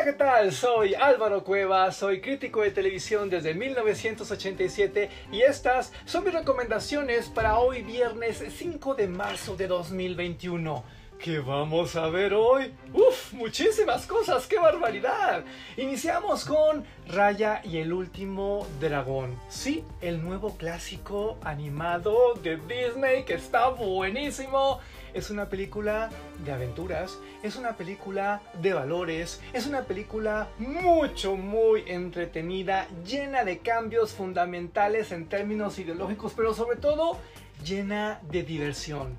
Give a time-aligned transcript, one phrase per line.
[0.00, 0.52] Hola, ¿qué tal?
[0.52, 7.58] Soy Álvaro Cueva, soy crítico de televisión desde 1987 y estas son mis recomendaciones para
[7.58, 10.99] hoy viernes 5 de marzo de 2021.
[11.22, 12.72] ¿Qué vamos a ver hoy?
[12.94, 13.34] ¡Uf!
[13.34, 15.44] Muchísimas cosas, qué barbaridad.
[15.76, 19.38] Iniciamos con Raya y el último dragón.
[19.50, 24.78] Sí, el nuevo clásico animado de Disney que está buenísimo.
[25.12, 26.08] Es una película
[26.42, 33.58] de aventuras, es una película de valores, es una película mucho, muy entretenida, llena de
[33.58, 37.18] cambios fundamentales en términos ideológicos, pero sobre todo
[37.62, 39.18] llena de diversión.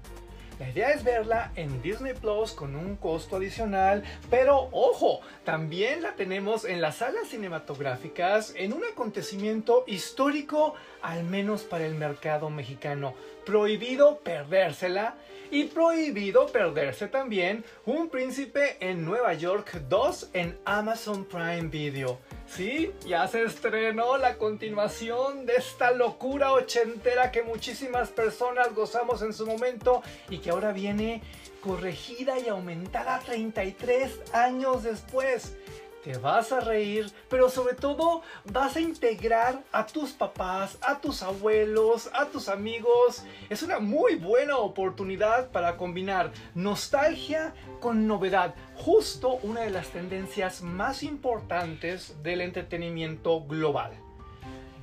[0.61, 6.13] La idea es verla en Disney Plus con un costo adicional, pero ojo, también la
[6.13, 13.16] tenemos en las salas cinematográficas en un acontecimiento histórico, al menos para el mercado mexicano.
[13.43, 15.16] Prohibido perdérsela
[15.49, 22.19] y prohibido perderse también Un Príncipe en Nueva York 2 en Amazon Prime Video.
[22.55, 29.31] Sí, ya se estrenó la continuación de esta locura ochentera que muchísimas personas gozamos en
[29.31, 31.21] su momento y que ahora viene
[31.61, 35.55] corregida y aumentada 33 años después
[36.03, 41.21] te vas a reír, pero sobre todo vas a integrar a tus papás, a tus
[41.21, 43.23] abuelos, a tus amigos.
[43.49, 50.61] Es una muy buena oportunidad para combinar nostalgia con novedad, justo una de las tendencias
[50.61, 53.91] más importantes del entretenimiento global.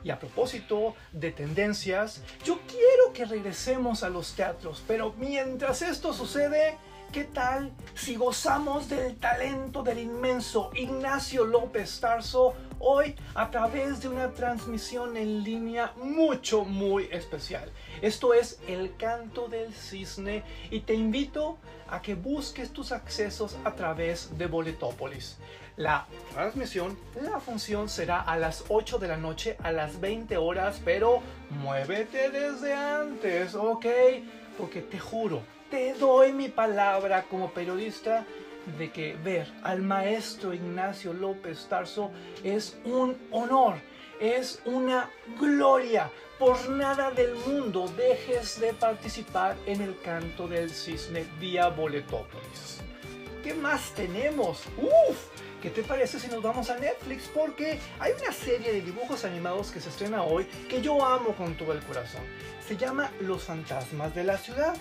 [0.05, 6.13] Y a propósito de tendencias, yo quiero que regresemos a los teatros, pero mientras esto
[6.13, 6.79] sucede,
[7.13, 14.09] ¿Qué tal si gozamos del talento del inmenso Ignacio López Tarso hoy a través de
[14.09, 17.73] una transmisión en línea mucho, muy especial?
[18.03, 21.57] Esto es El Canto del Cisne y te invito
[21.89, 25.39] a que busques tus accesos a través de Boletópolis.
[25.77, 30.83] La transmisión, la función será a las 8 de la noche a las 20 horas,
[30.85, 31.23] pero
[31.63, 33.87] muévete desde antes, ¿ok?
[34.59, 38.27] Porque te juro, te doy mi palabra como periodista
[38.77, 42.11] de que ver al maestro Ignacio López Tarso
[42.43, 43.77] es un honor,
[44.21, 45.11] es una
[45.41, 46.11] gloria.
[46.39, 52.81] Por nada del mundo dejes de participar en el canto del cisne vía Boletópolis.
[53.43, 54.65] ¿Qué más tenemos?
[54.77, 55.48] ¡Uf!
[55.63, 57.29] ¿Qué te parece si nos vamos a Netflix?
[57.35, 61.57] Porque hay una serie de dibujos animados que se estrena hoy que yo amo con
[61.57, 62.23] todo el corazón.
[62.67, 64.77] Se llama Los fantasmas de la ciudad.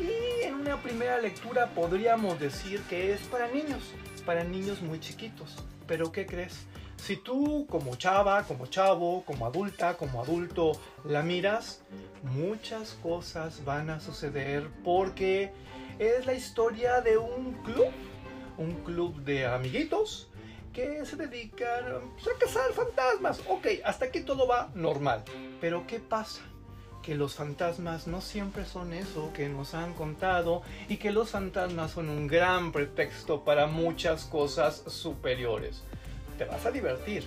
[0.00, 3.82] Y en una primera lectura podríamos decir que es para niños,
[4.24, 5.58] para niños muy chiquitos.
[5.86, 6.66] Pero ¿qué crees?
[6.96, 10.72] Si tú como chava, como chavo, como adulta, como adulto
[11.04, 11.82] la miras,
[12.22, 15.52] muchas cosas van a suceder porque
[15.98, 17.92] es la historia de un club,
[18.58, 20.28] un club de amiguitos
[20.72, 23.40] que se dedican pues, a cazar fantasmas.
[23.48, 25.22] Ok, hasta aquí todo va normal.
[25.60, 26.42] Pero ¿qué pasa?
[27.02, 31.90] que los fantasmas no siempre son eso que nos han contado y que los fantasmas
[31.90, 35.82] son un gran pretexto para muchas cosas superiores.
[36.38, 37.24] Te vas a divertir,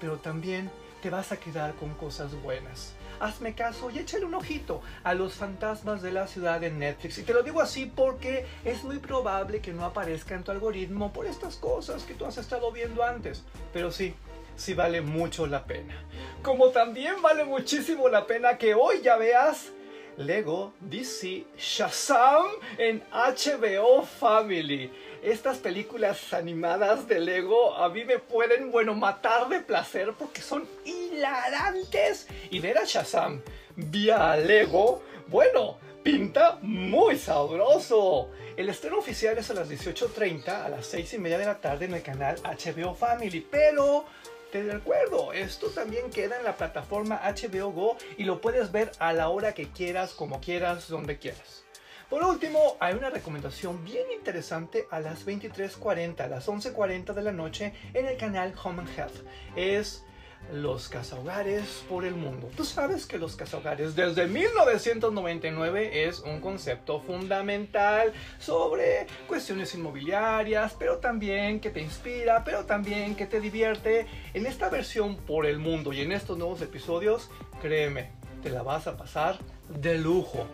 [0.00, 0.70] pero también
[1.02, 2.94] te vas a quedar con cosas buenas.
[3.20, 7.18] Hazme caso y échale un ojito a los fantasmas de la ciudad en Netflix.
[7.18, 11.12] Y te lo digo así porque es muy probable que no aparezca en tu algoritmo
[11.12, 13.44] por estas cosas que tú has estado viendo antes.
[13.72, 14.14] Pero sí,
[14.56, 15.94] sí vale mucho la pena.
[16.42, 19.72] Como también vale muchísimo la pena que hoy ya veas
[20.18, 24.90] Lego DC Shazam en HBO Family.
[25.22, 30.66] Estas películas animadas de Lego a mí me pueden, bueno, matar de placer porque son
[30.84, 32.28] hilarantes.
[32.50, 33.42] Y ver a Shazam
[33.74, 38.30] vía Lego, bueno, pinta muy sabroso.
[38.56, 41.86] El estreno oficial es a las 18.30, a las 6 y media de la tarde
[41.86, 44.04] en el canal HBO Family, pero
[44.52, 49.12] te recuerdo, esto también queda en la plataforma HBO Go y lo puedes ver a
[49.12, 51.64] la hora que quieras, como quieras, donde quieras.
[52.08, 57.32] Por último, hay una recomendación bien interesante a las 23.40, a las 11.40 de la
[57.32, 59.26] noche en el canal Home and Health.
[59.56, 60.06] Es
[60.52, 62.48] los cazahogares por el mundo.
[62.56, 70.98] Tú sabes que los cazahogares desde 1999 es un concepto fundamental sobre cuestiones inmobiliarias, pero
[70.98, 74.06] también que te inspira, pero también que te divierte.
[74.32, 77.30] En esta versión por el mundo y en estos nuevos episodios,
[77.60, 78.12] créeme,
[78.42, 79.38] te la vas a pasar
[79.68, 80.46] de lujo.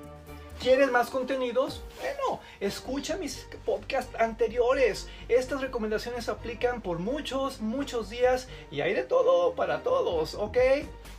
[0.65, 1.83] ¿Quieres más contenidos?
[2.01, 5.09] Bueno, escucha mis podcasts anteriores.
[5.29, 10.57] Estas recomendaciones aplican por muchos, muchos días y hay de todo para todos, ¿ok?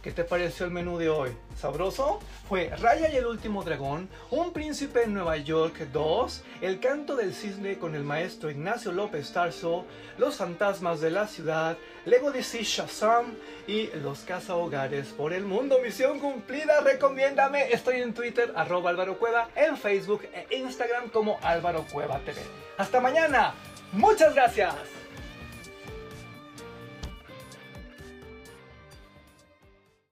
[0.01, 1.31] ¿Qué te pareció el menú de hoy?
[1.55, 2.19] ¿Sabroso?
[2.47, 7.33] Fue Raya y el último dragón, Un príncipe en Nueva York 2, El canto del
[7.33, 9.85] cisne con el maestro Ignacio López Tarso,
[10.19, 13.33] Los fantasmas de la ciudad, Lego DC Shazam
[13.67, 15.79] y Los cazahogares por el mundo.
[15.81, 17.71] Misión cumplida, recomiéndame.
[17.71, 19.17] Estoy en Twitter, arroba Álvaro
[19.55, 22.41] En Facebook e Instagram como Álvaro Cueva TV.
[22.77, 23.53] Hasta mañana.
[23.91, 24.94] Muchas gracias.